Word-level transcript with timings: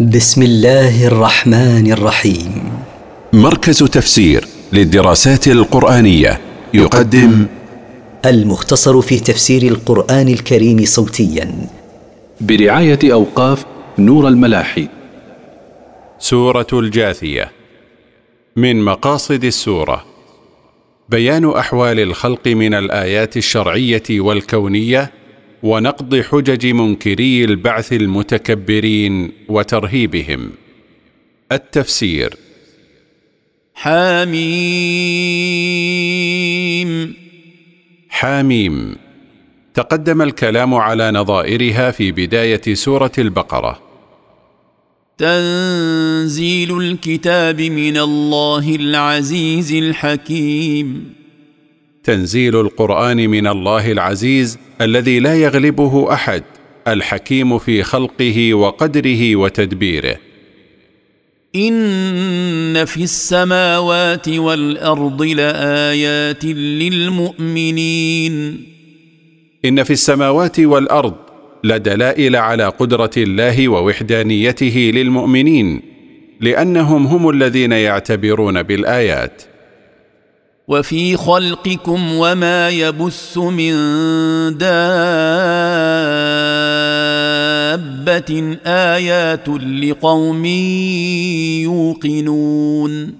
بسم 0.00 0.42
الله 0.42 1.06
الرحمن 1.06 1.92
الرحيم. 1.92 2.72
مركز 3.32 3.78
تفسير 3.78 4.44
للدراسات 4.72 5.48
القرآنية 5.48 6.40
يقدم 6.74 7.46
المختصر 8.26 9.00
في 9.00 9.20
تفسير 9.20 9.62
القرآن 9.62 10.28
الكريم 10.28 10.84
صوتيا. 10.84 11.68
برعاية 12.40 12.98
أوقاف 13.04 13.64
نور 13.98 14.28
الملاحي. 14.28 14.88
سورة 16.18 16.66
الجاثية. 16.72 17.52
من 18.56 18.84
مقاصد 18.84 19.44
السورة. 19.44 20.04
بيان 21.08 21.50
أحوال 21.50 22.00
الخلق 22.00 22.48
من 22.48 22.74
الآيات 22.74 23.36
الشرعية 23.36 24.02
والكونية 24.10 25.10
ونقض 25.64 26.20
حجج 26.20 26.66
منكري 26.66 27.44
البعث 27.44 27.92
المتكبرين 27.92 29.32
وترهيبهم. 29.48 30.50
التفسير. 31.52 32.36
حميم. 33.74 34.44
حاميم 38.08 38.96
تقدم 39.74 40.22
الكلام 40.22 40.74
على 40.74 41.10
نظائرها 41.10 41.90
في 41.90 42.12
بداية 42.12 42.74
سورة 42.74 43.12
البقرة. 43.18 43.82
تنزيل 45.18 46.78
الكتاب 46.78 47.60
من 47.60 47.96
الله 47.96 48.74
العزيز 48.74 49.72
الحكيم. 49.72 51.14
تنزيل 52.04 52.60
القرآن 52.60 53.30
من 53.30 53.46
الله 53.46 53.92
العزيز 53.92 54.58
الذي 54.80 55.20
لا 55.20 55.34
يغلبه 55.34 56.12
أحد 56.12 56.42
الحكيم 56.88 57.58
في 57.58 57.82
خلقه 57.82 58.54
وقدره 58.54 59.36
وتدبيره. 59.36 60.16
إن 61.56 62.84
في 62.84 63.02
السماوات 63.02 64.28
والأرض 64.28 65.22
لآيات 65.22 66.44
للمؤمنين. 66.80 68.32
إن 69.64 69.82
في 69.82 69.92
السماوات 69.92 70.60
والأرض 70.60 71.14
لدلائل 71.64 72.36
على 72.36 72.68
قدرة 72.68 73.10
الله 73.16 73.68
ووحدانيته 73.68 74.90
للمؤمنين 74.94 75.82
لأنهم 76.40 77.06
هم 77.06 77.30
الذين 77.30 77.72
يعتبرون 77.72 78.62
بالآيات. 78.62 79.53
وفي 80.68 81.16
خلقكم 81.16 82.14
وما 82.14 82.68
يبث 82.68 83.38
من 83.38 83.74
دابة 84.58 84.68
آيات 88.66 89.48
لقوم 89.48 90.44
يوقنون. 91.64 93.14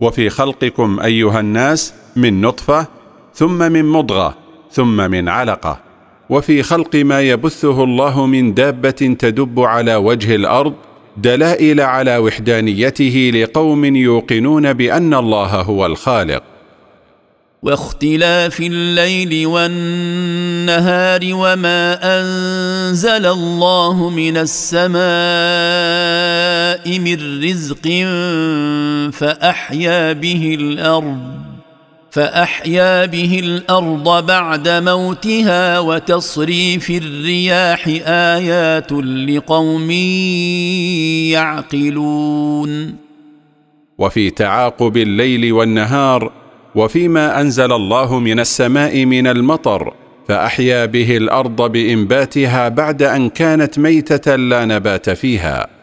وفي 0.00 0.30
خلقكم 0.30 1.00
أيها 1.00 1.40
الناس 1.40 1.94
من 2.16 2.40
نطفة 2.40 2.86
ثم 3.34 3.72
من 3.72 3.84
مضغة 3.84 4.34
ثم 4.70 5.10
من 5.10 5.28
علقة. 5.28 5.80
وفي 6.30 6.62
خلق 6.62 6.96
ما 6.96 7.20
يبثه 7.20 7.84
الله 7.84 8.26
من 8.26 8.54
دابة 8.54 8.90
تدب 8.90 9.60
على 9.60 9.96
وجه 9.96 10.34
الأرض 10.34 10.74
دلائل 11.16 11.80
على 11.80 12.18
وحدانيته 12.18 13.30
لقوم 13.34 13.96
يوقنون 13.96 14.72
بأن 14.72 15.14
الله 15.14 15.46
هو 15.46 15.86
الخالق. 15.86 16.42
واختلاف 17.62 18.60
الليل 18.60 19.46
والنهار 19.46 21.20
وما 21.24 21.98
أنزل 22.02 23.26
الله 23.26 24.10
من 24.10 24.36
السماء 24.36 24.98
من 26.98 27.44
رزق 27.44 27.88
فأحيا 29.12 30.12
به 30.12 30.56
الأرض. 30.60 31.45
فأحيا 32.16 33.06
به 33.06 33.40
الأرض 33.44 34.26
بعد 34.26 34.68
موتها 34.68 35.78
وتصريف 35.78 36.90
الرياح 36.90 37.88
آيات 38.06 38.92
لقوم 39.28 39.90
يعقلون. 41.30 42.94
وفي 43.98 44.30
تعاقب 44.30 44.96
الليل 44.96 45.52
والنهار 45.52 46.32
وفيما 46.74 47.40
أنزل 47.40 47.72
الله 47.72 48.18
من 48.18 48.40
السماء 48.40 49.04
من 49.04 49.26
المطر 49.26 49.94
فأحيا 50.28 50.84
به 50.84 51.16
الأرض 51.16 51.72
بإنباتها 51.72 52.68
بعد 52.68 53.02
أن 53.02 53.28
كانت 53.28 53.78
ميتة 53.78 54.36
لا 54.36 54.64
نبات 54.64 55.10
فيها. 55.10 55.75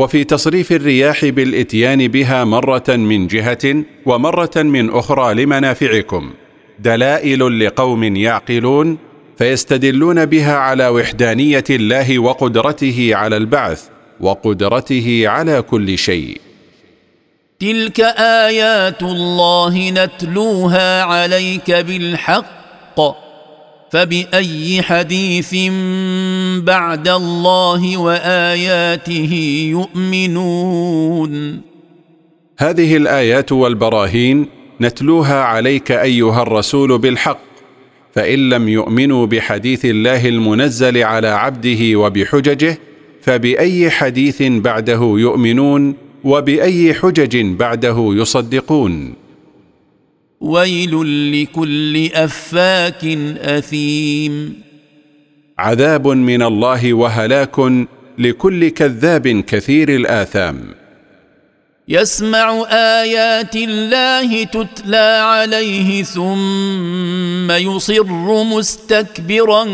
وفي 0.00 0.24
تصريف 0.24 0.72
الرياح 0.72 1.24
بالإتيان 1.24 2.08
بها 2.08 2.44
مرة 2.44 2.84
من 2.88 3.26
جهة 3.26 3.84
ومرة 4.06 4.50
من 4.56 4.90
أخرى 4.90 5.34
لمنافعكم. 5.34 6.30
دلائل 6.78 7.66
لقوم 7.66 8.16
يعقلون 8.16 8.98
فيستدلون 9.38 10.26
بها 10.26 10.56
على 10.56 10.88
وحدانية 10.88 11.64
الله 11.70 12.18
وقدرته 12.18 13.10
على 13.12 13.36
البعث 13.36 13.82
وقدرته 14.20 15.22
على 15.26 15.62
كل 15.62 15.98
شيء. 15.98 16.40
تلك 17.60 18.00
آيات 18.46 19.02
الله 19.02 19.90
نتلوها 19.90 21.02
عليك 21.02 21.70
بالحق. 21.70 23.00
فبأي 23.90 24.82
حديث 24.82 25.54
بعد 26.64 27.08
الله 27.08 27.96
وآياته 27.96 29.34
يؤمنون؟ 29.70 31.60
هذه 32.58 32.96
الآيات 32.96 33.52
والبراهين 33.52 34.46
نتلوها 34.80 35.42
عليك 35.42 35.92
أيها 35.92 36.42
الرسول 36.42 36.98
بالحق 36.98 37.40
فإن 38.14 38.48
لم 38.48 38.68
يؤمنوا 38.68 39.26
بحديث 39.26 39.84
الله 39.84 40.28
المنزل 40.28 41.02
على 41.02 41.28
عبده 41.28 41.96
وبحججه 41.98 42.78
فبأي 43.22 43.90
حديث 43.90 44.42
بعده 44.42 45.14
يؤمنون 45.16 45.94
وبأي 46.24 46.94
حجج 46.94 47.46
بعده 47.46 48.10
يصدقون؟ 48.12 49.19
ويل 50.40 50.92
لكل 51.42 52.10
أفاك 52.14 53.04
أثيم. 53.40 54.62
عذاب 55.58 56.08
من 56.08 56.42
الله 56.42 56.94
وهلاك 56.94 57.56
لكل 58.18 58.68
كذاب 58.68 59.28
كثير 59.28 59.88
الآثام. 59.88 60.74
يسمع 61.88 62.64
آيات 62.70 63.56
الله 63.56 64.44
تتلى 64.44 65.20
عليه 65.22 66.02
ثم 66.02 67.50
يصر 67.50 68.44
مستكبرا 68.44 69.64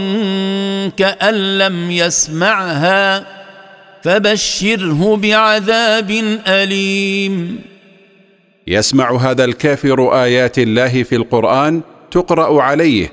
كأن 0.88 1.58
لم 1.58 1.90
يسمعها 1.90 3.26
فبشره 4.02 5.16
بعذاب 5.16 6.10
أليم. 6.46 7.58
يسمع 8.68 9.16
هذا 9.16 9.44
الكافر 9.44 10.22
آيات 10.22 10.58
الله 10.58 11.02
في 11.02 11.16
القرآن 11.16 11.80
تقرأ 12.10 12.62
عليه 12.62 13.12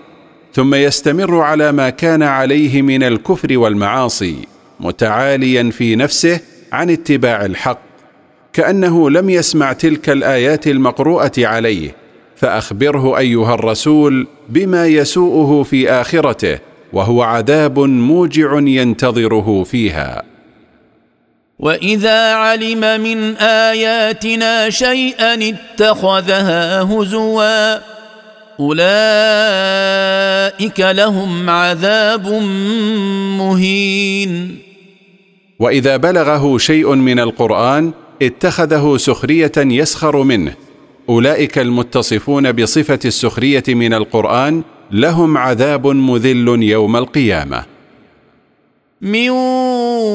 ثم 0.54 0.76
يستمر 0.76 1.42
على 1.42 1.72
ما 1.72 1.90
كان 1.90 2.24
عليه 2.24 2.82
من 2.82 3.04
الكفر 3.04 3.58
والمعاصي 3.58 4.36
متعاليا 4.80 5.70
في 5.70 5.96
نفسه 5.96 6.40
عن 6.72 6.90
اتباع 6.90 7.46
الحق. 7.46 7.80
كأنه 8.54 9.10
لم 9.10 9.30
يسمع 9.30 9.74
تلك 9.74 10.10
الآيات 10.10 10.68
المقروءة 10.68 11.32
عليه 11.38 11.96
فأخبره 12.36 13.18
أيها 13.18 13.54
الرسول 13.54 14.28
بما 14.50 14.88
يسوءه 14.88 15.64
في 15.64 15.90
آخرته 15.92 16.60
وهو 16.94 17.22
عذاب 17.22 17.80
موجع 17.80 18.60
ينتظره 18.60 19.64
فيها. 19.64 20.33
واذا 21.60 22.34
علم 22.34 23.02
من 23.02 23.36
اياتنا 23.38 24.70
شيئا 24.70 25.34
اتخذها 25.50 26.82
هزوا 26.82 27.76
اولئك 28.60 28.80
لهم 30.80 31.50
عذاب 31.50 32.28
مهين. 33.38 34.60
واذا 35.60 35.98
بلغه 35.98 36.58
شيء 36.58 36.96
من 36.96 37.20
القران 37.20 37.92
اتخذه 38.22 38.98
سخريه 38.98 39.52
يسخر 39.58 40.24
منه. 40.24 40.54
اولئك 41.10 41.60
المتصفون 41.60 42.52
بصفة 42.52 43.00
السخرية 43.06 43.64
من 43.68 43.94
القرآن 43.94 44.64
لهم 44.92 45.38
عذاب 45.38 45.88
مذل 45.88 46.64
يوم 46.64 46.96
القيامة. 46.96 47.73
من 49.04 49.30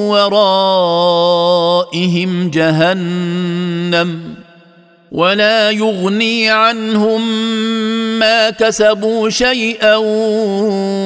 ورائهم 0.08 2.30
جهنم 2.50 4.34
ولا 5.12 5.70
يغني 5.70 6.50
عنهم 6.50 7.22
ما 8.18 8.50
كسبوا 8.50 9.30
شيئا 9.30 9.96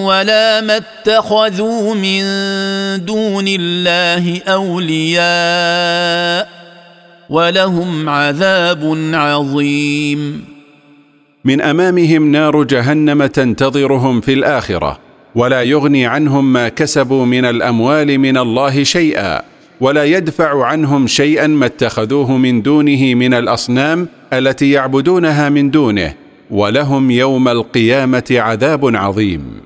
ولا 0.07 0.61
ما 0.61 0.77
اتخذوا 0.77 1.95
من 1.95 2.23
دون 3.05 3.45
الله 3.49 4.41
أولياء 4.49 6.49
ولهم 7.31 8.09
عذاب 8.09 9.11
عظيم. 9.15 10.45
من 11.45 11.61
أمامهم 11.61 12.33
نار 12.33 12.63
جهنم 12.63 13.27
تنتظرهم 13.27 14.21
في 14.21 14.33
الآخرة. 14.33 15.12
ولا 15.35 15.63
يغني 15.63 16.07
عنهم 16.07 16.53
ما 16.53 16.69
كسبوا 16.69 17.27
من 17.27 17.45
الأموال 17.45 18.19
من 18.19 18.37
الله 18.37 18.83
شيئا 18.83 19.43
ولا 19.81 20.05
يدفع 20.05 20.65
عنهم 20.65 21.07
شيئا 21.07 21.47
ما 21.47 21.67
اتخذوه 21.67 22.37
من 22.37 22.63
دونه 22.63 23.15
من 23.15 23.35
الأصنام 23.35 24.09
التي 24.33 24.71
يعبدونها 24.71 25.49
من 25.49 25.71
دونه 25.71 26.15
ولهم 26.51 27.11
يوم 27.11 27.49
القيامة 27.49 28.25
عذاب 28.31 28.97
عظيم. 28.97 29.61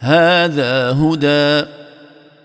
هذا 0.00 0.90
هدى. 0.90 1.68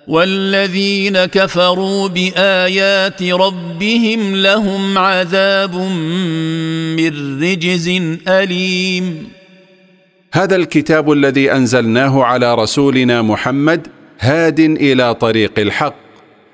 والذين 0.08 1.26
كفروا 1.26 2.08
بآيات 2.08 3.24
ربهم 3.24 4.36
لهم 4.36 4.98
عذاب 4.98 5.76
من 6.96 7.42
رجز 7.44 7.90
أليم. 8.28 9.41
هذا 10.34 10.56
الكتاب 10.56 11.12
الذي 11.12 11.52
أنزلناه 11.52 12.24
على 12.24 12.56
رسولنا 12.56 13.22
محمد 13.22 13.88
هاد 14.20 14.60
إلى 14.60 15.14
طريق 15.16 15.60
الحق 15.60 15.96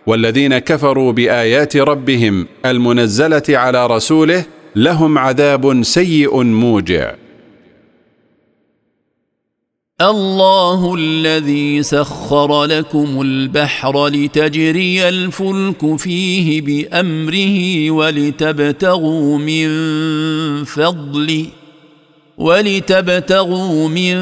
والذين 0.08 0.58
كفروا 0.58 1.12
بآيات 1.12 1.78
ربهم 1.78 2.48
المنزلة 2.66 3.44
على 3.50 3.88
رسوله 3.88 4.46
لهم 4.76 5.18
عذاب 5.18 5.84
سيء 5.84 6.44
موجع. 6.44 7.16
الله 10.02 10.96
الذي 10.96 11.84
سخر 11.84 12.66
لكم 12.66 13.22
البحر 13.22 14.08
لتجري 14.08 15.10
الفلك 15.10 15.96
فيه 15.96 16.62
بأمره 16.62 17.92
ولتبتغوا 17.92 19.38
من 19.38 19.68
فضله 20.64 21.46
ولتبتغوا 22.38 23.90
من 23.90 24.16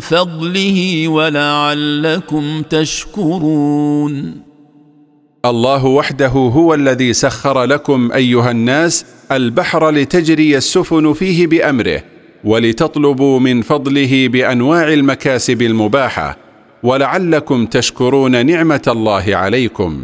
فضله 0.00 1.08
ولعلكم 1.08 2.62
تشكرون. 2.70 4.42
الله 5.44 5.84
وحده 5.84 6.28
هو 6.28 6.74
الذي 6.74 7.12
سخر 7.12 7.64
لكم 7.64 8.12
أيها 8.12 8.50
الناس 8.50 9.04
البحر 9.32 9.90
لتجري 9.90 10.56
السفن 10.56 11.12
فيه 11.12 11.46
بأمره 11.46 12.02
ولتطلبوا 12.44 13.40
من 13.40 13.62
فضله 13.62 14.28
بأنواع 14.28 14.92
المكاسب 14.92 15.62
المباحة 15.62 16.36
ولعلكم 16.82 17.66
تشكرون 17.66 18.46
نعمة 18.46 18.82
الله 18.88 19.36
عليكم. 19.36 20.02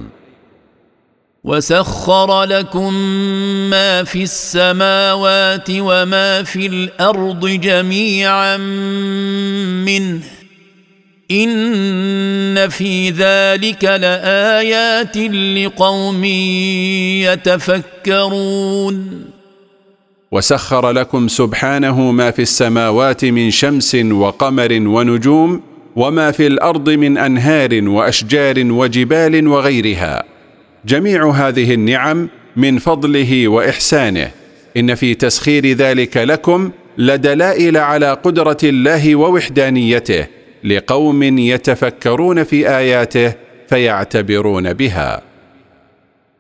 وسخر 1.44 2.44
لكم 2.44 2.94
ما 3.70 4.04
في 4.04 4.22
السماوات 4.22 5.66
وما 5.70 6.42
في 6.42 6.66
الأرض 6.66 7.46
جميعا 7.48 8.56
منه 9.86 10.20
ان 11.30 12.68
في 12.68 13.10
ذلك 13.10 13.84
لايات 13.84 15.16
لقوم 15.16 16.24
يتفكرون 17.24 19.24
وسخر 20.32 20.90
لكم 20.90 21.28
سبحانه 21.28 22.10
ما 22.10 22.30
في 22.30 22.42
السماوات 22.42 23.24
من 23.24 23.50
شمس 23.50 23.94
وقمر 23.94 24.72
ونجوم 24.72 25.62
وما 25.96 26.30
في 26.30 26.46
الأرض 26.46 26.90
من 26.90 27.18
انهار 27.18 27.88
واشجار 27.88 28.54
وجبال 28.58 29.48
وغيرها 29.48 30.31
جميع 30.87 31.31
هذه 31.31 31.75
النعم 31.75 32.29
من 32.56 32.79
فضله 32.79 33.49
وإحسانه. 33.49 34.31
إن 34.76 34.94
في 34.94 35.14
تسخير 35.14 35.67
ذلك 35.67 36.17
لكم 36.17 36.70
لدلائل 36.99 37.76
على 37.76 38.12
قدرة 38.12 38.56
الله 38.64 39.17
ووحدانيته 39.17 40.26
لقوم 40.64 41.38
يتفكرون 41.38 42.44
في 42.44 42.69
آياته 42.69 43.32
فيعتبرون 43.69 44.73
بها. 44.73 45.31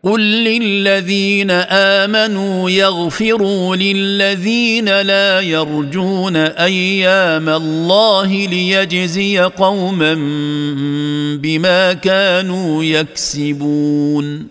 قل 0.04 0.20
للذين 0.20 1.50
امنوا 1.70 2.70
يغفروا 2.70 3.76
للذين 3.76 5.00
لا 5.00 5.40
يرجون 5.40 6.36
أيام 6.36 7.48
الله 7.48 8.26
ليجزي 8.46 9.38
قوما 9.38 10.14
بما 11.42 11.92
كانوا 11.92 12.84
يكسبون 12.84 14.46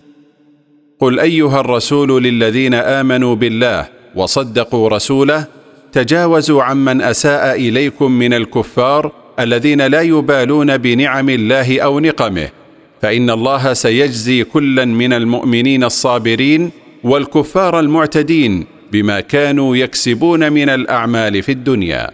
قل 1.00 1.20
ايها 1.20 1.60
الرسول 1.60 2.22
للذين 2.22 2.74
امنوا 2.74 3.34
بالله 3.34 3.88
وصدقوا 4.14 4.88
رسوله 4.88 5.44
تجاوزوا 5.92 6.62
عمن 6.62 7.02
اساء 7.02 7.56
اليكم 7.56 8.12
من 8.12 8.34
الكفار 8.34 9.12
الذين 9.40 9.86
لا 9.86 10.00
يبالون 10.00 10.76
بنعم 10.76 11.28
الله 11.30 11.80
أو 11.80 12.00
نقمه 12.00 12.61
فإن 13.02 13.30
الله 13.30 13.72
سيجزي 13.72 14.44
كلا 14.44 14.84
من 14.84 15.12
المؤمنين 15.12 15.84
الصابرين 15.84 16.70
والكفار 17.04 17.80
المعتدين 17.80 18.66
بما 18.92 19.20
كانوا 19.20 19.76
يكسبون 19.76 20.52
من 20.52 20.68
الأعمال 20.68 21.42
في 21.42 21.52
الدنيا. 21.52 22.10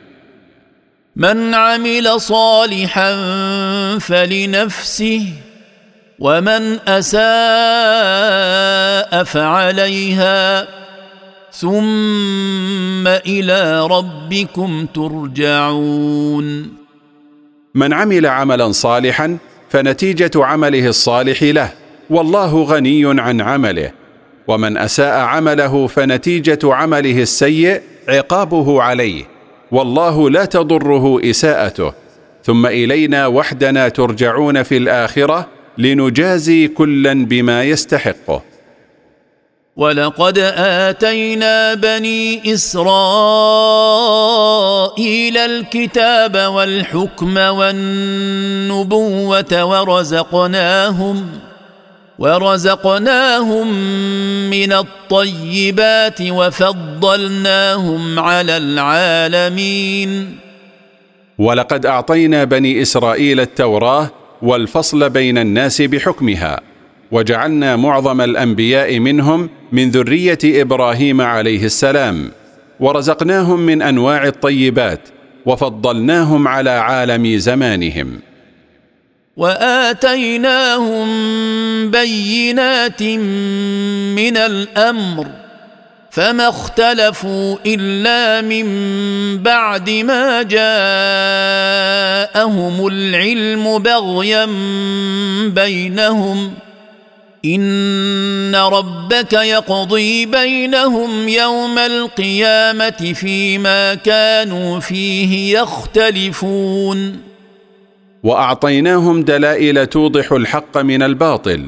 من 1.17 1.55
عمل 1.55 2.21
صالحا 2.21 3.15
فلنفسه 3.99 5.27
ومن 6.19 6.79
أساء 6.89 7.25
فعليها. 9.25 10.69
ثم 11.53 13.07
إلى 13.07 13.87
ربكم 13.87 14.87
ترجعون. 14.95 16.75
من 17.75 17.93
عمل 17.93 18.27
عملا 18.27 18.73
صالحا 18.73 19.39
فنتيجة 19.71 20.31
عمله 20.37 20.89
الصالح 20.89 21.43
له. 21.43 21.71
والله 22.11 22.63
غني 22.63 23.21
عن 23.21 23.41
عمله. 23.41 23.91
ومن 24.49 24.77
أساء 24.77 25.19
عمله 25.19 25.87
فنتيجة 25.87 26.59
عمله 26.65 27.23
السيء 27.23 27.81
عقابه 28.09 28.83
عليه. 28.83 29.25
والله 29.71 30.31
لا 30.31 30.45
تضره 30.45 31.31
إساءته. 31.31 31.93
ثم 32.45 32.67
إلينا 32.67 33.27
وحدنا 33.27 33.89
ترجعون 33.89 34.63
في 34.63 34.77
الآخرة 34.77 35.47
لنجازي 35.79 36.69
كلا 36.69 37.13
بما 37.13 37.65
يستحقه. 37.65 38.43
ولقد 39.79 40.39
آتينا 40.89 41.75
بني 41.75 42.55
إسرائيل 42.55 42.89
الكتاب 45.39 46.37
والحكم 46.37 47.37
والنبوة 47.37 48.85
ورزقناهم 49.65 51.29
ورزقناهم 52.19 53.69
من 54.51 54.73
الطيبات 54.73 56.21
وفضلناهم 56.23 58.19
على 58.19 58.57
العالمين. 58.57 60.39
ولقد 61.39 61.87
أعطينا 61.87 62.45
بني 62.45 62.83
إسرائيل 62.83 63.41
التوراة 63.41 64.11
والفصل 64.43 65.11
بين 65.11 65.39
الناس 65.39 65.83
بحكمها. 65.83 66.68
وجعلنا 67.11 67.77
معظم 67.77 68.21
الأنبياء 68.21 68.99
منهم 68.99 69.51
من 69.73 69.91
ذرية 69.91 70.39
إبراهيم 70.45 71.21
عليه 71.21 71.65
السلام 71.65 72.31
ورزقناهم 72.81 73.61
من 73.61 73.83
أنواع 73.83 74.27
الطيبات 74.27 75.01
وفضلناهم 75.47 76.49
على 76.49 76.71
عالم 76.71 77.39
زمانهم. 77.39 78.21
وآتيناهم 79.37 81.09
بينات 81.91 83.03
من 83.03 84.37
الأمر 84.37 85.27
فما 86.11 86.49
اختلفوا 86.49 87.57
إلا 87.67 88.41
من 88.41 88.67
بعد 89.43 89.91
ما 89.91 90.43
جاءهم 90.43 90.67
العلم 92.87 93.79
بغيا 93.79 94.49
بينهم. 95.49 96.53
إن 97.55 98.55
ربك 98.55 99.33
يقضي 99.33 100.27
بينهم 100.27 101.29
يوم 101.29 101.79
القيامة 101.79 103.13
فيما 103.15 103.95
كانوا 103.95 104.81
فيه 104.81 105.59
يختلفون. 105.59 107.29
وأعطيناهم 108.23 109.23
دلائل 109.23 109.87
توضح 109.87 110.33
الحق 110.33 110.79
من 110.79 111.03
الباطل 111.03 111.65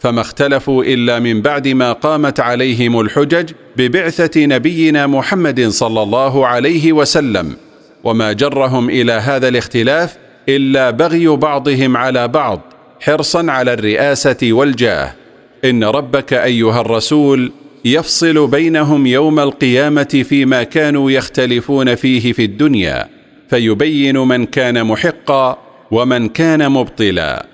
فما 0.00 0.20
اختلفوا 0.20 0.84
إلا 0.84 1.18
من 1.18 1.42
بعد 1.42 1.68
ما 1.68 1.92
قامت 1.92 2.40
عليهم 2.40 3.00
الحجج 3.00 3.52
ببعثة 3.76 4.46
نبينا 4.46 5.06
محمد 5.06 5.68
صلى 5.68 6.02
الله 6.02 6.46
عليه 6.46 6.92
وسلم 6.92 7.56
وما 8.04 8.32
جرهم 8.32 8.90
إلى 8.90 9.12
هذا 9.12 9.48
الاختلاف 9.48 10.16
إلا 10.48 10.90
بغي 10.90 11.28
بعضهم 11.28 11.96
على 11.96 12.28
بعض 12.28 12.60
حرصا 13.00 13.50
على 13.50 13.72
الرئاسة 13.72 14.36
والجاه. 14.42 15.21
إن 15.64 15.84
ربك 15.84 16.32
أيها 16.32 16.80
الرسول 16.80 17.52
يفصل 17.84 18.46
بينهم 18.46 19.06
يوم 19.06 19.40
القيامة 19.40 20.24
فيما 20.28 20.62
كانوا 20.62 21.10
يختلفون 21.10 21.94
فيه 21.94 22.32
في 22.32 22.44
الدنيا 22.44 23.08
فيبين 23.50 24.18
من 24.18 24.46
كان 24.46 24.84
محقا 24.84 25.58
ومن 25.90 26.28
كان 26.28 26.70
مبطلا. 26.70 27.46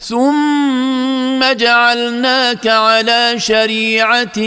ثم 0.00 1.52
جعلناك 1.52 2.66
على 2.66 3.34
شريعة 3.36 4.38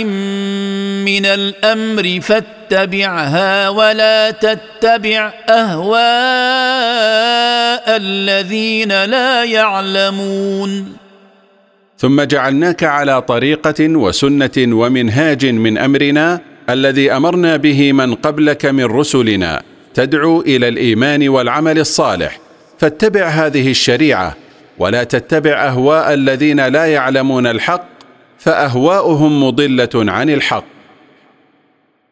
من 1.05 1.25
الأمر 1.25 2.19
فاتبعها 2.21 3.69
ولا 3.69 4.31
تتبع 4.31 5.33
أهواء 5.50 5.91
الذين 7.98 9.05
لا 9.05 9.43
يعلمون. 9.43 11.01
ثم 12.01 12.22
جعلناك 12.22 12.84
على 12.84 13.22
طريقة 13.22 13.75
وسنة 13.79 14.51
ومنهاج 14.58 15.46
من 15.46 15.77
أمرنا 15.77 16.41
الذي 16.70 17.12
أمرنا 17.12 17.58
به 17.58 17.91
من 17.93 18.15
قبلك 18.15 18.65
من 18.65 18.86
رسلنا. 18.86 19.62
تدعو 19.93 20.41
إلى 20.41 20.67
الإيمان 20.67 21.29
والعمل 21.29 21.79
الصالح. 21.79 22.39
فاتبع 22.79 23.27
هذه 23.27 23.72
الشريعة. 23.72 24.36
ولا 24.77 25.03
تتبع 25.03 25.67
أهواء 25.67 26.13
الذين 26.13 26.67
لا 26.67 26.86
يعلمون 26.86 27.48
الحق 27.48 27.86
فأهواؤهم 28.38 29.43
مضلة 29.43 29.89
عن 29.96 30.29
الحق. 30.29 30.65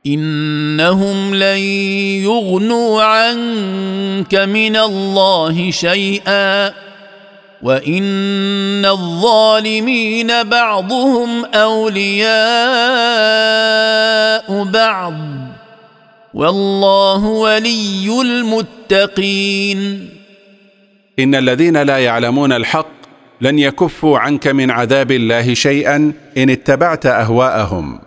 إنهم 0.08 1.36
لن 1.36 1.58
يغنوا 2.24 3.04
عنك 3.04 4.36
من 4.36 4.76
الله 4.76 5.72
شيئا. 5.72 6.89
وان 7.64 8.86
الظالمين 8.86 10.44
بعضهم 10.44 11.46
اولياء 11.46 12.30
بعض 14.64 15.14
والله 16.34 17.26
ولي 17.26 18.22
المتقين 18.22 20.10
ان 21.20 21.36
الذين 21.36 21.78
لا 21.78 21.98
يعلمون 21.98 22.54
الحق 22.54 22.88
لن 23.42 23.60
يكفوا 23.60 24.20
عنك 24.20 24.48
من 24.48 24.72
عذاب 24.72 25.12
الله 25.12 25.54
شيئا 25.54 26.14
ان 26.38 26.50
اتبعت 26.50 27.06
اهواءهم 27.06 28.00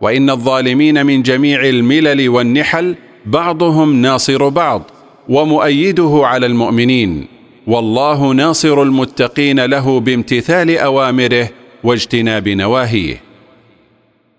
وان 0.00 0.30
الظالمين 0.30 1.06
من 1.06 1.22
جميع 1.22 1.64
الملل 1.64 2.28
والنحل 2.28 2.94
بعضهم 3.26 4.02
ناصر 4.02 4.48
بعض 4.48 4.82
ومؤيده 5.28 6.20
على 6.24 6.46
المؤمنين 6.46 7.33
والله 7.66 8.32
ناصر 8.32 8.82
المتقين 8.82 9.64
له 9.64 10.00
بامتثال 10.00 10.78
أوامره 10.78 11.48
واجتناب 11.84 12.48
نواهيه. 12.48 13.20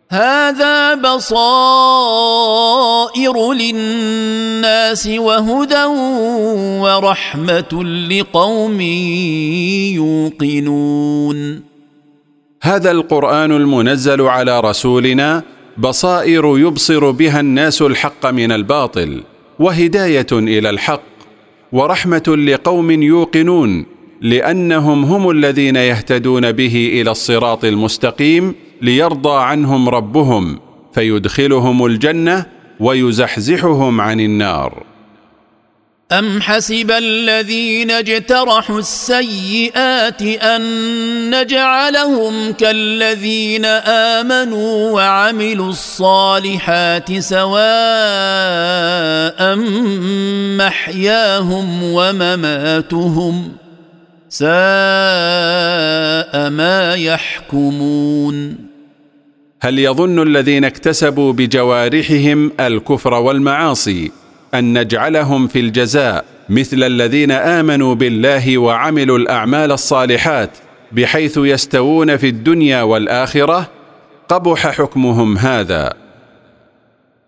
هذا 0.09 0.95
بصائر 0.95 1.33
للناس 3.53 5.07
وهدى 5.07 5.85
ورحمة 6.81 7.83
لقوم 8.09 8.81
يوقنون. 9.95 11.63
هذا 12.61 12.91
القرآن 12.91 13.51
المنزل 13.51 14.21
على 14.21 14.59
رسولنا 14.59 15.43
بصائر 15.77 16.59
يبصر 16.59 17.11
بها 17.11 17.39
الناس 17.39 17.81
الحق 17.81 18.25
من 18.25 18.51
الباطل 18.51 19.23
وهداية 19.59 20.27
إلى 20.31 20.69
الحق. 20.69 21.14
ورحمة 21.75 22.35
لقوم 22.37 22.91
يوقنون 22.91 23.85
لأنهم 24.21 25.03
هم 25.03 25.29
الذين 25.29 25.75
يهتدون 25.75 26.51
به 26.51 26.89
إلى 26.93 27.11
الصراط 27.11 27.65
المستقيم 27.65 28.55
ليرضى 28.81 29.43
عنهم 29.43 29.89
ربهم 29.89 30.59
فيدخلهم 30.93 31.85
الجنة 31.85 32.45
ويزحزحهم 32.79 34.01
عن 34.01 34.19
النار. 34.19 34.83
ام 36.11 36.41
حسب 36.41 36.91
الذين 36.91 37.91
اجترحوا 37.91 38.79
السيئات 38.79 40.21
ان 40.21 40.61
نجعلهم 41.41 42.53
كالذين 42.53 43.65
امنوا 43.65 44.91
وعملوا 44.91 45.69
الصالحات 45.69 47.19
سواء 47.19 47.55
محياهم 50.57 51.83
ومماتهم 51.83 53.51
ساء 54.29 54.49
ما 56.49 56.93
يحكمون 56.95 58.55
هل 59.61 59.79
يظن 59.79 60.21
الذين 60.21 60.65
اكتسبوا 60.65 61.33
بجوارحهم 61.33 62.51
الكفر 62.59 63.13
والمعاصي 63.13 64.11
أن 64.59 64.79
نجعلهم 64.79 65.47
في 65.47 65.59
الجزاء 65.59 66.25
مثل 66.49 66.83
الذين 66.83 67.31
آمنوا 67.31 67.95
بالله 67.95 68.57
وعملوا 68.57 69.17
الأعمال 69.17 69.71
الصالحات 69.71 70.49
بحيث 70.91 71.37
يستوون 71.37 72.17
في 72.17 72.29
الدنيا 72.29 72.81
والآخرة 72.81 73.69
قبح 74.29 74.67
حكمهم 74.67 75.37
هذا. 75.37 75.93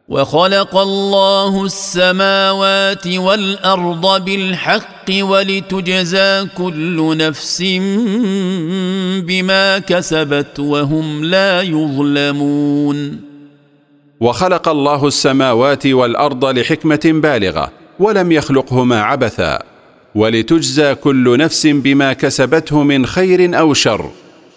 وخلق 0.07 0.77
الله 0.77 1.65
السماوات 1.65 3.07
والأرض 3.07 4.25
بالحق 4.25 5.09
ولتجزى 5.21 6.45
كل 6.57 7.17
نفس 7.17 7.61
بما 9.27 9.79
كسبت 9.79 10.59
وهم 10.59 11.23
لا 11.23 11.61
يظلمون. 11.61 13.26
وخلق 14.19 14.69
الله 14.69 15.07
السماوات 15.07 15.87
والأرض 15.87 16.45
لحكمة 16.45 16.99
بالغة 17.05 17.71
ولم 17.99 18.31
يخلقهما 18.31 19.01
عبثا 19.01 19.63
ولتجزى 20.15 20.95
كل 20.95 21.37
نفس 21.37 21.67
بما 21.67 22.13
كسبته 22.13 22.83
من 22.83 23.05
خير 23.05 23.59
أو 23.59 23.73
شر. 23.73 24.09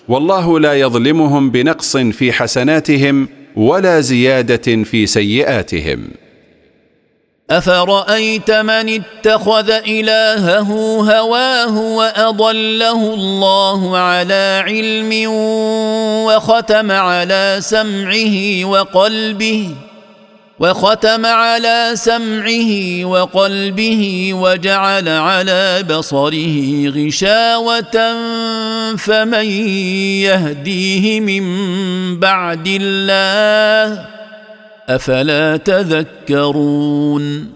والله 0.08 0.60
لا 0.60 0.74
يظلمهم 0.74 1.50
بنقص 1.50 1.96
في 1.96 2.32
حسناتهم 2.32 3.28
ولا 3.56 4.00
زيادة 4.00 4.84
في 4.84 5.06
سيئاتهم. 5.06 6.08
أفرأيت 7.50 8.50
من 8.50 9.02
اتخذ 9.02 9.70
إلهه 9.70 10.70
هواه 11.18 11.78
وأضله 11.78 13.14
الله 13.14 13.98
على 13.98 14.62
علم 14.66 15.30
وختم 16.26 16.90
على 16.90 17.56
سمعه 17.60 18.64
وقلبه 18.64 19.68
وختم 20.58 21.26
على 21.26 21.90
سمعه 21.94 23.04
وقلبه 23.04 24.30
وجعل 24.34 25.08
على 25.08 25.84
بصره 25.90 26.88
غشاوة 26.88 27.96
فمن 28.96 29.50
يهديه 30.20 31.20
من 31.20 31.44
بعد 32.20 32.66
الله. 32.66 34.19
أفلا 34.94 35.56
تذكرون؟ 35.56 37.52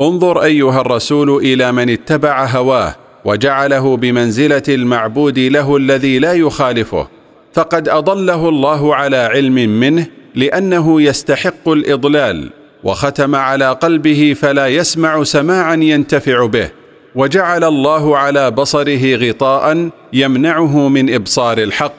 انظر 0.00 0.42
أيها 0.42 0.80
الرسول 0.80 1.36
إلى 1.36 1.72
من 1.72 1.90
اتبع 1.90 2.46
هواه 2.46 2.94
وجعله 3.24 3.96
بمنزلة 3.96 4.62
المعبود 4.68 5.38
له 5.38 5.76
الذي 5.76 6.18
لا 6.18 6.32
يخالفه 6.32 7.08
فقد 7.52 7.88
أضله 7.88 8.48
الله 8.48 8.94
على 8.94 9.16
علم 9.16 9.54
منه 9.54 10.06
لأنه 10.34 11.02
يستحق 11.02 11.68
الإضلال 11.68 12.50
وختم 12.84 13.34
على 13.34 13.72
قلبه 13.72 14.36
فلا 14.40 14.68
يسمع 14.68 15.24
سماعا 15.24 15.74
ينتفع 15.74 16.46
به 16.46 16.70
وجعل 17.14 17.64
الله 17.64 18.18
على 18.18 18.50
بصره 18.50 19.16
غطاء 19.16 19.90
يمنعه 20.12 20.88
من 20.88 21.14
إبصار 21.14 21.58
الحق 21.58 21.94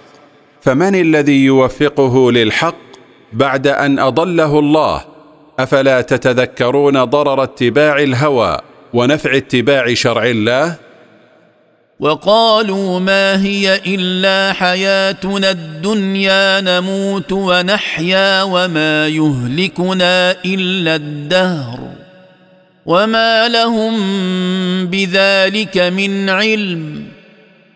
فمن 0.62 0.96
الذي 0.96 1.46
يوفقه 1.46 2.32
للحق 2.32 2.93
بعد 3.34 3.68
أن 3.68 4.00
أضله 4.00 4.60
الله 4.60 5.02
أفلا 5.60 6.02
تتذكرون 6.02 7.04
ضرر 7.04 7.44
اتباع 7.44 8.00
الهوى 8.00 8.58
ونفع 8.94 9.38
اتباع 9.38 9.94
شرع 9.94 10.26
الله؟ 10.26 10.76
وقالوا 12.00 13.00
ما 13.00 13.44
هي 13.44 13.80
إلا 13.86 14.54
حياتنا 14.54 15.52
الدنيا 15.52 16.62
نموت 16.62 17.32
ونحيا 17.32 18.44
وما 18.44 19.08
يهلكنا 19.08 20.36
إلا 20.46 20.96
الدهر. 20.96 21.80
وما 22.86 23.48
لهم 23.48 23.94
بذلك 24.88 25.78
من 25.78 26.30
علم 26.30 27.08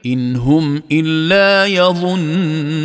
إن 0.06 0.36
هم 0.36 0.84
إلا 0.92 1.66
يظنون. 1.66 2.78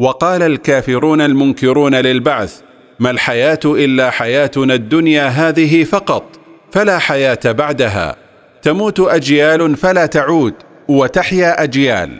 وقال 0.00 0.42
الكافرون 0.42 1.20
المنكرون 1.20 1.94
للبعث 1.94 2.60
ما 3.00 3.10
الحياة 3.10 3.60
إلا 3.64 4.10
حياتنا 4.10 4.74
الدنيا 4.74 5.26
هذه 5.28 5.84
فقط 5.84 6.40
فلا 6.72 6.98
حياة 6.98 7.38
بعدها. 7.44 8.16
تموت 8.62 9.00
أجيال 9.00 9.76
فلا 9.76 10.06
تعود 10.06 10.54
وتحيا 10.88 11.62
أجيال. 11.62 12.10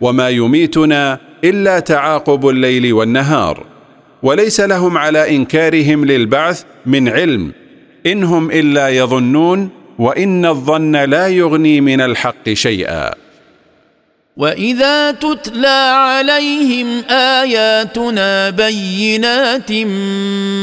وما 0.00 0.28
يميتنا 0.28 1.18
إلا 1.44 1.80
تعاقب 1.80 2.48
الليل 2.48 2.92
والنهار. 2.92 3.66
وليس 4.22 4.60
لهم 4.60 4.98
على 4.98 5.36
إنكارهم 5.36 6.04
للبعث 6.04 6.62
من 6.86 7.08
علم. 7.08 7.52
إنهم 8.06 8.50
إلا 8.50 8.88
يظنون 8.88 9.68
وإن 9.98 10.46
الظن 10.46 10.96
لا 10.96 11.28
يغني 11.28 11.80
من 11.80 12.00
الحق 12.00 12.52
شيئا. 12.52 13.29
واذا 14.36 15.10
تتلى 15.10 15.92
عليهم 15.94 17.02
اياتنا 17.10 18.50
بينات 18.50 19.72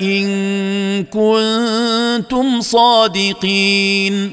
ان 0.02 1.04
كنتم 1.04 2.60
صادقين 2.60 4.32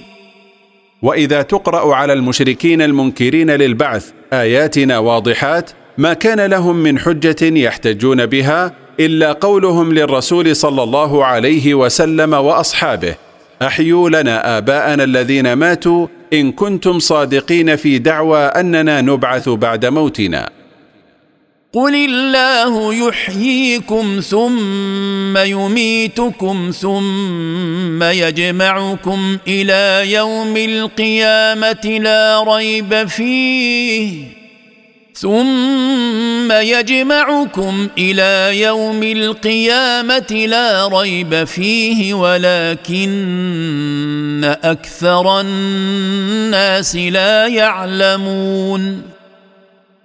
واذا 1.02 1.42
تقرا 1.42 1.96
على 1.96 2.14
المشركين 2.14 2.82
المنكرين 2.82 3.52
للبعث 3.52 4.12
اياتنا 4.34 4.98
واضحات 4.98 5.70
ما 5.98 6.14
كان 6.14 6.42
لهم 6.42 6.76
من 6.76 7.00
حجة 7.00 7.36
يحتجون 7.42 8.26
بها 8.26 8.85
إلا 9.00 9.32
قولهم 9.32 9.94
للرسول 9.94 10.56
صلى 10.56 10.84
الله 10.84 11.26
عليه 11.26 11.74
وسلم 11.74 12.34
وأصحابه 12.34 13.16
أحيوا 13.62 14.10
لنا 14.10 14.58
آباءنا 14.58 15.04
الذين 15.04 15.54
ماتوا 15.54 16.08
إن 16.34 16.52
كنتم 16.52 17.00
صادقين 17.00 17.76
في 17.76 17.98
دعوى 17.98 18.40
أننا 18.46 19.02
نبعث 19.02 19.50
بعد 19.50 19.86
موتنا. 19.86 20.50
قل 21.74 21.96
الله 21.96 23.08
يحييكم 23.08 24.20
ثم 24.20 25.38
يميتكم 25.38 26.72
ثم 26.80 28.04
يجمعكم 28.04 29.38
إلى 29.48 30.12
يوم 30.12 30.58
القيامة 30.58 32.00
لا 32.00 32.44
ريب 32.48 33.08
فيه. 33.08 34.45
ثم 35.18 36.52
يجمعكم 36.52 37.88
إلى 37.98 38.62
يوم 38.62 39.04
القيامة 39.04 40.46
لا 40.48 40.88
ريب 40.88 41.44
فيه 41.44 42.14
ولكن 42.14 43.16
أكثر 44.64 45.42
الناس 45.42 46.96
لا 46.96 47.48
يعلمون. 47.48 49.02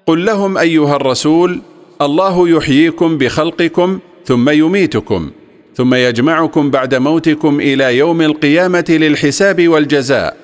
قل 0.06 0.24
لهم 0.24 0.58
أيها 0.58 0.96
الرسول 0.96 1.62
الله 2.02 2.48
يحييكم 2.48 3.18
بخلقكم 3.18 3.98
ثم 4.24 4.50
يميتكم 4.50 5.30
ثم 5.76 5.94
يجمعكم 5.94 6.70
بعد 6.70 6.94
موتكم 6.94 7.60
إلى 7.60 7.98
يوم 7.98 8.22
القيامة 8.22 8.84
للحساب 8.88 9.68
والجزاء. 9.68 10.36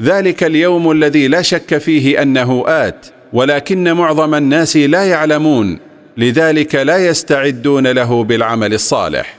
ذلك 0.00 0.44
اليوم 0.44 0.90
الذي 0.90 1.28
لا 1.28 1.42
شك 1.42 1.78
فيه 1.78 2.22
أنه 2.22 2.64
آت. 2.66 3.06
ولكن 3.32 3.92
معظم 3.92 4.34
الناس 4.34 4.76
لا 4.76 5.04
يعلمون 5.04 5.78
لذلك 6.16 6.74
لا 6.74 7.06
يستعدون 7.06 7.86
له 7.86 8.24
بالعمل 8.24 8.74
الصالح. 8.74 9.36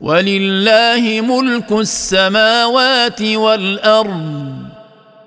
ولله 0.00 1.20
ملك 1.20 1.72
السماوات 1.72 3.22
والأرض 3.22 4.54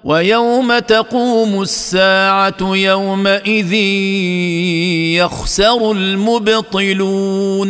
ويوم 0.04 0.80
تقوم 0.80 1.62
الساعة 1.62 2.58
يومئذ 2.62 3.74
يخسر 5.24 5.92
المبطلون. 5.92 7.70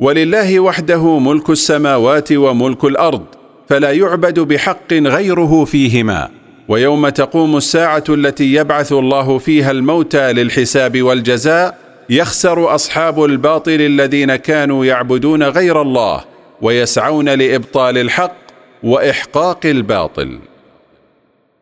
ولله 0.00 0.60
وحده 0.60 1.18
ملك 1.18 1.50
السماوات 1.50 2.32
وملك 2.32 2.84
الأرض 2.84 3.24
فلا 3.68 3.92
يعبد 3.92 4.40
بحق 4.40 4.92
غيره 4.92 5.64
فيهما. 5.64 6.35
ويوم 6.68 7.08
تقوم 7.08 7.56
الساعة 7.56 8.04
التي 8.08 8.54
يبعث 8.54 8.92
الله 8.92 9.38
فيها 9.38 9.70
الموتى 9.70 10.32
للحساب 10.32 11.02
والجزاء 11.02 11.78
يخسر 12.10 12.74
أصحاب 12.74 13.24
الباطل 13.24 13.80
الذين 13.80 14.36
كانوا 14.36 14.84
يعبدون 14.84 15.42
غير 15.42 15.82
الله 15.82 16.24
ويسعون 16.62 17.28
لإبطال 17.28 17.98
الحق 17.98 18.36
وإحقاق 18.82 19.66
الباطل. 19.66 20.38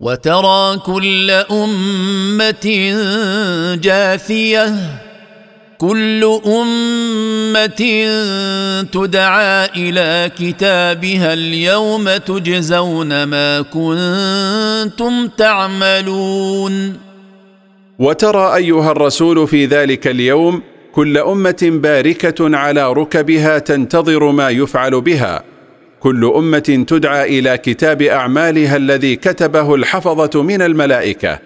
وترى 0.01 0.79
كل 0.87 1.31
أمة 1.31 2.67
جاثية 3.83 4.75
كل 5.79 6.41
أمة 6.47 7.83
تدعى 8.93 9.67
إلى 9.77 10.31
كتابها 10.39 11.33
اليوم 11.33 12.17
تجزون 12.17 13.25
ما 13.25 13.61
كنتم 13.63 15.29
تعملون. 15.39 16.99
وترى 17.99 18.55
أيها 18.55 18.93
الرسول 18.93 19.49
في 19.49 19.67
ذلك 19.67 20.07
اليوم 20.07 20.63
كل 20.93 21.19
أمة 21.19 21.57
باركة 21.63 22.57
على 22.57 22.93
ركبها 22.93 23.59
تنتظر 23.59 24.31
ما 24.31 24.51
يفعل 24.51 25.01
بها. 25.01 25.45
كل 26.01 26.33
أمة 26.37 26.85
تدعى 26.89 27.39
إلى 27.39 27.59
كتاب 27.59 28.03
أعمالها 28.03 28.77
الذي 28.77 29.17
كتبه 29.17 29.75
الحفظة 29.75 30.43
من 30.43 30.63
الملائكة. 30.63 31.39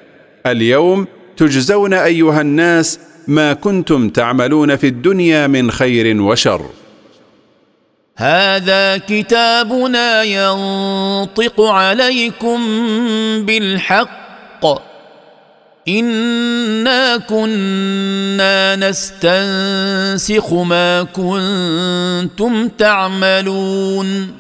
اليوم 0.47 1.07
تجزون 1.37 1.95
أيها 1.95 2.41
الناس 2.41 3.01
ما 3.29 3.53
كنتم 3.53 4.09
تعملون 4.09 4.77
في 4.77 4.87
الدنيا 4.87 5.47
من 5.47 5.71
خير 5.71 6.23
وشر. 6.23 6.67
هذا 8.17 8.97
كتابنا 8.97 10.23
ينطق 10.23 11.61
عليكم 11.61 12.61
بالحق. 13.45 14.19
إنا 15.89 17.17
كنا 17.17 18.77
نستنسخ 18.77 20.53
ما 20.53 21.03
كنتم 21.03 22.69
تعملون. 22.69 24.35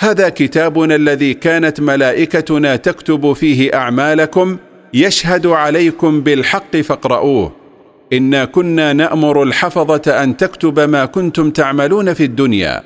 هذا 0.00 0.28
كتابنا 0.28 0.94
الذي 0.94 1.34
كانت 1.34 1.80
ملائكتنا 1.80 2.76
تكتب 2.76 3.32
فيه 3.32 3.74
أعمالكم 3.74 4.58
يشهد 4.94 5.46
عليكم 5.46 6.20
بالحق 6.20 6.76
فاقرؤوه. 6.76 7.59
انا 8.12 8.44
كنا 8.44 8.92
نامر 8.92 9.42
الحفظه 9.42 10.22
ان 10.22 10.36
تكتب 10.36 10.80
ما 10.80 11.04
كنتم 11.04 11.50
تعملون 11.50 12.14
في 12.14 12.24
الدنيا. 12.24 12.82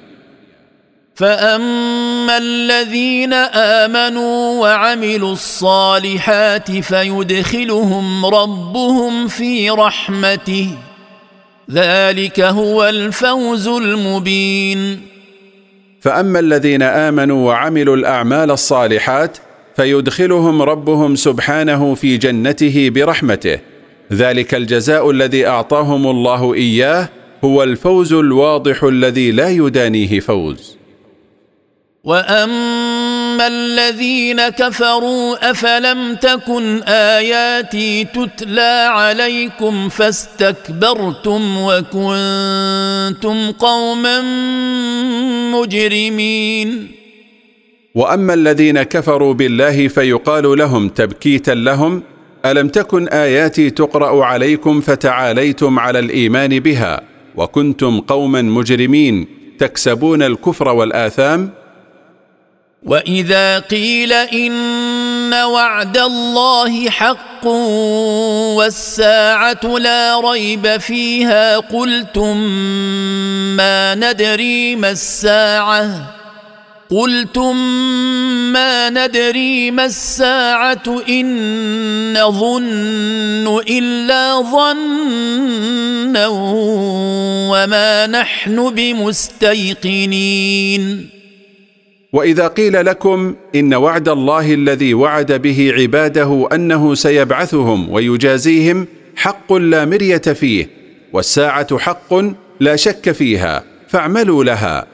فاما 1.14 2.38
الذين 2.38 3.32
امنوا 3.82 4.60
وعملوا 4.60 5.32
الصالحات 5.32 6.70
فيدخلهم 6.70 8.26
ربهم 8.26 9.28
في 9.28 9.70
رحمته. 9.70 10.68
ذلك 11.70 12.40
هو 12.40 12.88
الفوز 12.88 13.68
المبين. 13.68 15.00
فاما 16.00 16.38
الذين 16.38 16.82
امنوا 16.82 17.46
وعملوا 17.46 17.96
الاعمال 17.96 18.50
الصالحات 18.50 19.38
فيدخلهم 19.76 20.62
ربهم 20.62 21.16
سبحانه 21.16 21.94
في 21.94 22.16
جنته 22.16 22.90
برحمته. 22.94 23.73
ذلك 24.12 24.54
الجزاء 24.54 25.10
الذي 25.10 25.46
أعطاهم 25.46 26.06
الله 26.06 26.54
إياه 26.54 27.08
هو 27.44 27.62
الفوز 27.62 28.12
الواضح 28.12 28.84
الذي 28.84 29.30
لا 29.32 29.48
يدانيه 29.48 30.20
فوز. 30.20 30.76
وأما 32.04 33.46
الذين 33.46 34.48
كفروا 34.48 35.50
أفلم 35.50 36.14
تكن 36.14 36.82
آياتي 36.82 38.04
تتلى 38.04 38.88
عليكم 38.90 39.88
فاستكبرتم 39.88 41.56
وكنتم 41.58 43.50
قوما 43.50 44.20
مجرمين. 45.52 46.88
وأما 47.94 48.34
الذين 48.34 48.82
كفروا 48.82 49.34
بالله 49.34 49.88
فيقال 49.88 50.58
لهم 50.58 50.88
تبكيتا 50.88 51.54
لهم 51.54 52.02
ألم 52.44 52.68
تكن 52.68 53.08
آياتي 53.08 53.70
تقرأ 53.70 54.24
عليكم 54.24 54.80
فتعاليتم 54.80 55.78
على 55.78 55.98
الإيمان 55.98 56.60
بها 56.60 57.00
وكنتم 57.36 58.00
قوما 58.00 58.42
مجرمين 58.42 59.26
تكسبون 59.58 60.22
الكفر 60.22 60.68
والآثام؟ 60.68 61.50
وإذا 62.82 63.58
قيل 63.58 64.12
إن 64.12 65.34
وعد 65.34 65.98
الله 65.98 66.90
حق 66.90 67.46
والساعة 68.56 69.64
لا 69.78 70.20
ريب 70.20 70.76
فيها 70.76 71.58
قلتم 71.58 72.36
ما 73.56 73.94
ندري 73.94 74.76
ما 74.76 74.90
الساعة؟ 74.90 76.23
قلتم 76.90 77.56
ما 78.52 78.90
ندري 78.90 79.70
ما 79.70 79.84
الساعة 79.84 81.02
إن 81.08 82.22
نظن 82.22 83.60
إلا 83.68 84.42
ظنا 84.42 86.26
وما 87.52 88.06
نحن 88.06 88.70
بمستيقنين. 88.74 90.24
وإذا 92.12 92.46
قيل 92.46 92.86
لكم 92.86 93.34
إن 93.54 93.74
وعد 93.74 94.08
الله 94.08 94.54
الذي 94.54 94.94
وعد 94.94 95.32
به 95.32 95.72
عباده 95.76 96.48
أنه 96.52 96.94
سيبعثهم 96.94 97.90
ويجازيهم 97.90 98.86
حق 99.16 99.52
لا 99.52 99.84
مرية 99.84 100.16
فيه 100.18 100.68
والساعة 101.12 101.78
حق 101.78 102.14
لا 102.60 102.76
شك 102.76 103.12
فيها 103.12 103.64
فاعملوا 103.88 104.44
لها. 104.44 104.86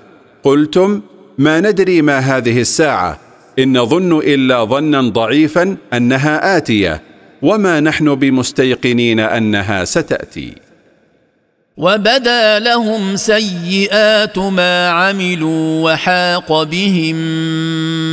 قلتم 0.44 1.00
ما 1.40 1.60
ندري 1.60 2.02
ما 2.02 2.18
هذه 2.18 2.60
الساعة. 2.60 3.18
إن 3.58 3.78
نظن 3.78 4.18
إلا 4.18 4.64
ظنا 4.64 5.00
ضعيفا 5.00 5.76
أنها 5.92 6.56
آتية. 6.56 7.02
وما 7.42 7.80
نحن 7.80 8.14
بمستيقنين 8.14 9.20
أنها 9.20 9.84
ستأتي. 9.84 10.54
وبدا 11.76 12.58
لهم 12.58 13.16
سيئات 13.16 14.38
ما 14.38 14.88
عملوا 14.88 15.92
وحاق 15.92 16.62
بهم 16.62 17.16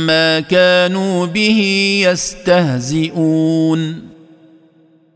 ما 0.06 0.40
كانوا 0.40 1.26
به 1.26 1.60
يستهزئون. 2.08 4.02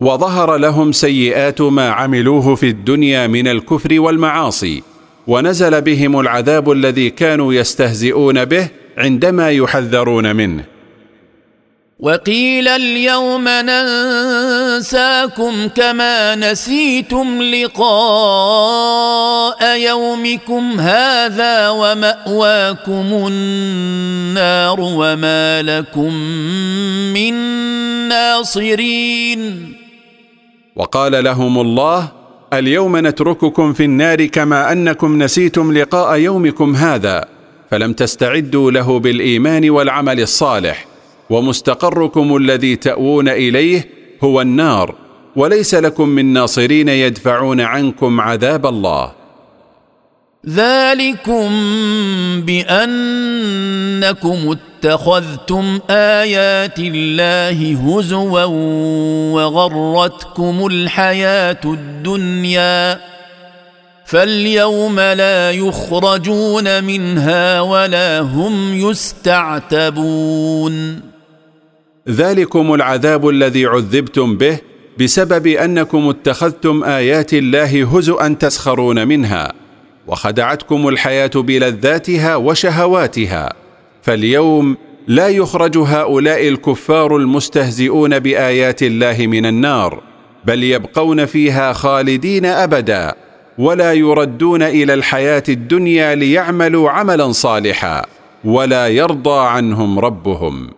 وظهر 0.01 0.57
لهم 0.57 0.93
سيئات 0.93 1.61
ما 1.61 1.89
عملوه 1.91 2.55
في 2.55 2.69
الدنيا 2.69 3.27
من 3.27 3.49
الكفر 3.49 4.01
والمعاصي. 4.01 4.92
ونزل 5.27 5.81
بهم 5.81 6.21
العذاب 6.21 6.73
الذي 6.73 7.11
كانوا 7.11 7.55
يستهزئون 7.55 8.45
به 8.45 8.69
عندما 8.99 9.51
يحذرون 9.51 10.37
منه. 10.37 10.65
وقيل 12.01 12.69
اليوم 12.69 13.49
ننساكم 13.49 14.89
كما 15.69 16.35
نسيتم 16.35 17.43
لقاء 17.43 17.87
يومكم 19.79 20.81
هذا 20.81 21.69
ومأواكم 21.69 23.27
النار 23.29 24.81
وما 24.81 25.63
لكم 25.63 26.15
من 27.15 27.35
ناصرين. 28.09 29.73
وقال 30.77 31.25
لهم 31.25 31.61
الله 31.61 32.22
اليوم 32.53 32.97
نترككم 32.97 33.73
في 33.73 33.85
النار 33.85 34.27
كما 34.27 34.73
أنكم 34.73 35.23
نسيتم 35.23 35.73
لقاء 35.73 36.19
يومكم 36.19 36.75
هذا 36.75 37.25
فلم 37.71 37.93
تستعدوا 37.93 38.71
له 38.71 38.99
بالإيمان 38.99 39.71
والعمل 39.71 40.21
الصالح 40.21 40.87
ومستقركم 41.31 42.37
الذي 42.37 42.77
تأوون 42.77 43.29
إليه 43.29 43.89
هو 44.25 44.41
النار 44.41 44.95
وليس 45.37 45.75
لكم 45.75 46.09
من 46.09 46.33
ناصرين 46.33 46.89
يدفعون 46.89 47.61
عنكم 47.61 48.21
عذاب 48.21 48.67
الله. 48.67 49.13
ذلكم 50.49 51.51
بأنكم 52.47 53.57
اتخذتم 54.85 55.81
آيات 55.91 56.79
الله 56.79 57.77
هزوا 57.87 58.45
وغرتكم 59.35 60.67
الحياة 60.67 61.61
الدنيا 61.65 63.01
فاليوم 64.07 65.01
لا 65.01 65.51
يخرجون 65.51 66.85
منها 66.85 67.61
ولا 67.61 68.21
هم 68.21 68.75
يستعتبون. 68.91 69.93
ذلكم 72.09 72.75
العذاب 72.75 73.29
الذي 73.29 73.67
عذبتم 73.67 74.37
به 74.37 74.59
بسبب 74.99 75.47
أنكم 75.47 76.09
اتخذتم 76.09 76.85
آيات 76.85 77.35
الله 77.35 77.99
هزءا 77.99 78.37
تسخرون 78.41 79.09
منها. 79.09 79.62
وخدعتكم 80.07 80.89
الحياة 80.89 81.31
بلذاتها 81.35 82.37
وشهواتها 82.37 83.53
فاليوم 84.03 84.77
لا 85.07 85.29
يخرج 85.29 85.79
هؤلاء 85.79 86.49
الكفار 86.49 87.17
المستهزئون 87.17 88.19
بآيات 88.19 88.83
الله 88.83 89.27
من 89.27 89.47
النار 89.47 90.03
بل 90.45 90.63
يبقون 90.65 91.27
فيها 91.27 91.73
خالدين 91.73 92.47
أبدا 92.47 93.15
ولا 93.59 93.93
يردون 93.93 94.63
إلى 94.63 94.95
الحياة 94.95 95.43
الدنيا 95.49 96.15
ليعملوا 96.15 96.91
عملا 96.91 97.33
صالحا 97.33 98.07
ولا 98.45 98.89
يرضى 98.89 99.49
عنهم 99.49 99.99
ربهم. 99.99 100.71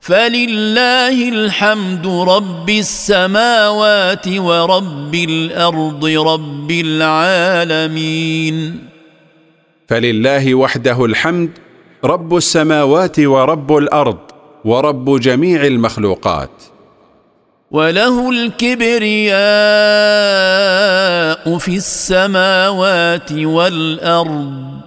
فلله 0.00 1.28
الحمد 1.28 2.06
رب 2.06 2.70
السماوات 2.70 4.28
ورب 4.28 5.14
الأرض 5.14 6.04
رب 6.04 6.70
العالمين. 6.70 8.78
فلله 9.88 10.54
وحده 10.54 11.04
الحمد 11.04 11.50
رب 12.04 12.36
السماوات 12.36 13.20
ورب 13.20 13.76
الأرض 13.76 14.18
ورب 14.64 15.20
جميع 15.20 15.66
المخلوقات. 15.66 16.50
وله 17.70 18.30
الكبرياء 18.30 19.38
في 21.58 21.76
السماوات 21.76 23.32
والارض 23.32 24.80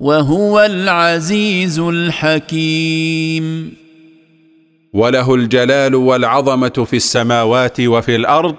وهو 0.00 0.60
العزيز 0.60 1.78
الحكيم. 1.78 3.85
وله 4.96 5.34
الجلال 5.34 5.94
والعظمة 5.94 6.86
في 6.86 6.96
السماوات 6.96 7.80
وفي 7.80 8.16
الأرض 8.16 8.54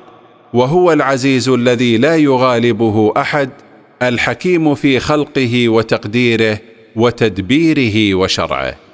وهو 0.53 0.93
العزيز 0.93 1.49
الذي 1.49 1.97
لا 1.97 2.15
يغالبه 2.15 3.13
أحد 3.17 3.49
الحكيم 4.01 4.75
في 4.75 4.99
خلقه 4.99 5.69
وتقديره 5.69 6.59
وتدبيره 6.95 8.15
وشرعه. 8.15 8.86